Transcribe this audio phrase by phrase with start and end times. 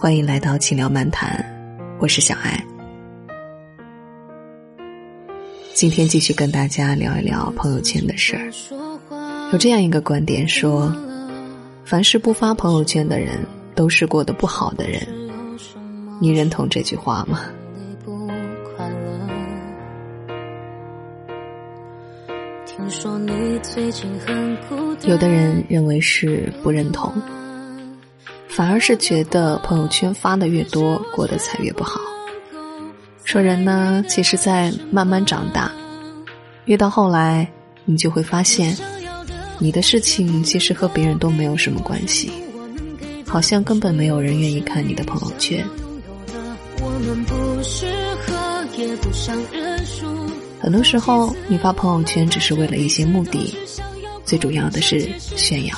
[0.00, 1.44] 欢迎来到轻聊漫谈，
[1.98, 2.64] 我是小爱。
[5.74, 8.48] 今天继续跟大家聊一聊朋友圈的事儿。
[9.50, 10.94] 有这样一个观点说，
[11.84, 15.04] 凡是不发朋友圈的人，都是过得不好的人。
[16.20, 17.40] 你认同这句话吗？
[25.02, 27.12] 有的人认为是不认同。
[28.58, 32.00] 反而是觉得朋友圈发的越多，过得才越不好。
[33.22, 35.70] 说人呢，其实，在慢慢长大，
[36.64, 37.48] 越到后来，
[37.84, 38.76] 你就会发现，
[39.60, 42.32] 你的事情其实和别人都没有什么关系，
[43.24, 45.64] 好像根本没有人愿意看你的朋友圈。
[50.60, 53.56] 很多时候，你发朋友圈只是为了一些目的，
[54.24, 55.76] 最主要的是炫耀。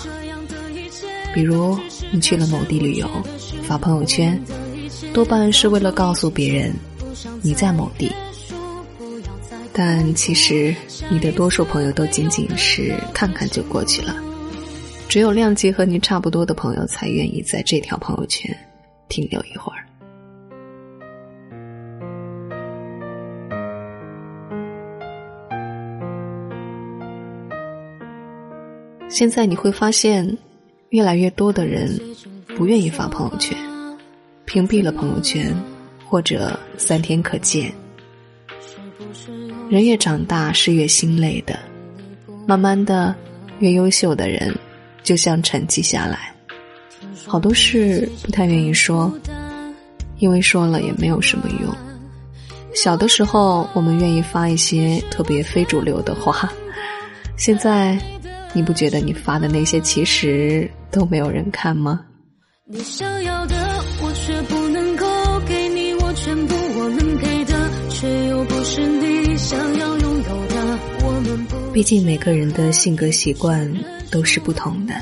[1.32, 1.78] 比如
[2.12, 3.08] 你去了某地旅游，
[3.62, 4.38] 发朋友圈，
[5.14, 6.74] 多半是为了告诉别人
[7.40, 8.10] 你在某地。
[9.72, 10.74] 但其实
[11.08, 14.14] 你的多数朋友都仅仅是看看就过去了，
[15.08, 18.54] 只有量级和你差不多的朋友才愿意在这条朋友圈
[19.08, 19.78] 停留一会儿。
[29.08, 30.36] 现在你会发现。
[30.90, 32.00] 越来越多的人
[32.56, 33.56] 不愿意发朋友圈，
[34.44, 35.54] 屏蔽了朋友圈，
[36.04, 37.72] 或者三天可见。
[39.68, 41.56] 人越长大是越心累的，
[42.44, 43.14] 慢慢的，
[43.60, 44.52] 越优秀的人
[45.04, 46.34] 就像沉寂下来，
[47.24, 49.12] 好多事不太愿意说，
[50.18, 51.72] 因为说了也没有什么用。
[52.74, 56.52] 小的时候我们愿意发一些特别非主流的话，
[57.36, 57.96] 现在。
[58.52, 62.00] 你不觉得你发的那些其实都没有人看吗？
[62.66, 63.54] 你想要的
[64.02, 65.06] 我却不能够
[65.46, 70.78] 给你我全部我能给的，却又不是你想要拥有的。
[71.02, 73.72] 我们不，毕竟每个人的性格习惯
[74.10, 74.94] 都是不同的，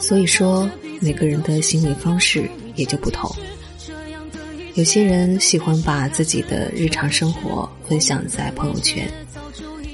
[0.00, 3.28] 所以说每个人的行为方式也就不同。
[4.74, 9.08] 有些人喜欢把自己的日常生活分享在朋友圈，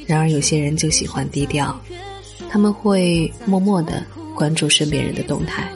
[0.06, 1.79] 然而有些人就喜欢低调。
[2.50, 5.71] 他们会默默的关注身边人的动态，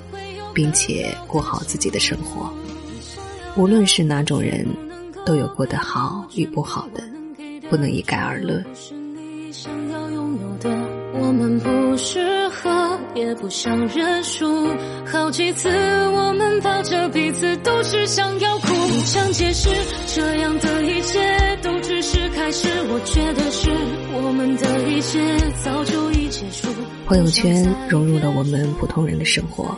[0.53, 2.53] 并且过好自己的生活。
[3.57, 4.67] 无论是哪种人，
[5.25, 7.05] 都有过得好与不好的，
[7.71, 8.65] 不能一概而论。
[11.17, 14.67] 我们不适合，也不想认输。
[15.06, 18.67] 好几次我们抱着彼此，都是想要哭。
[19.05, 19.69] 想解释
[20.12, 22.69] 这样的一切，都只是开始。
[22.89, 23.71] 我觉得是
[24.12, 26.64] 我们的一切早就已结束。
[27.07, 29.77] 朋友圈融入了我们普通人的生活，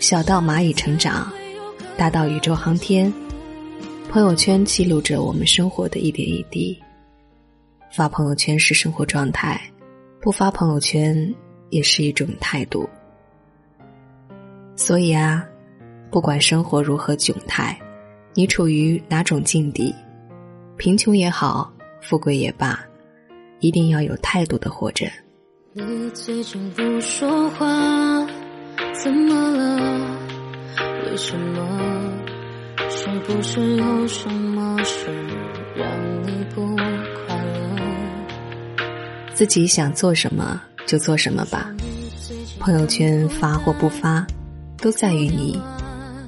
[0.00, 1.32] 小到蚂蚁成长，
[1.96, 3.10] 大到宇宙航天，
[4.10, 6.78] 朋友圈记录着我们生活的一点一滴。
[7.90, 9.58] 发朋友圈是生活状态。
[10.20, 11.34] 不发朋友圈
[11.70, 12.86] 也是一种态度，
[14.76, 15.42] 所以啊，
[16.10, 17.80] 不管生活如何窘态，
[18.34, 19.94] 你处于哪种境地，
[20.76, 22.78] 贫穷也好，富贵也罢，
[23.60, 25.10] 一定要有态度的活着。
[25.72, 27.64] 你最近不说话，
[29.04, 30.18] 怎么了？
[31.06, 32.12] 为什么？
[32.88, 35.06] 是不是有什么事
[35.76, 35.88] 让
[36.26, 37.76] 你不快乐？
[39.32, 41.72] 自己想做什么就做什么吧，
[42.58, 44.26] 朋友圈发或不发，
[44.78, 45.62] 都在于你，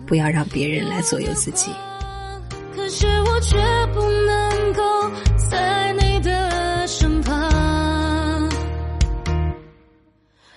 [0.07, 1.73] 不要让别人来左右自己。
[2.77, 3.57] 可是我却
[3.93, 4.32] 不能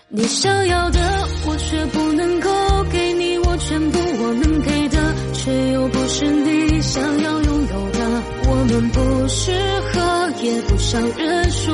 [0.07, 0.99] 你想要的
[1.47, 2.49] 我却不能够
[2.91, 8.23] 给你我全部我能给的，却又不是你想要拥有的。
[8.47, 9.51] 我们不适
[9.91, 11.71] 合，也不想认输。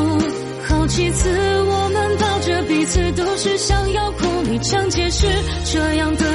[0.66, 4.26] 好几次，我们抱着彼此，都是想要哭。
[4.50, 5.28] 你常解释，
[5.66, 6.16] 这样。
[6.16, 6.31] 的。